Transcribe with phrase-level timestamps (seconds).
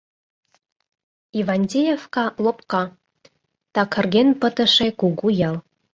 [1.39, 2.83] Ивантеевка лопка,
[3.73, 5.55] такырген пытыше кугу ял.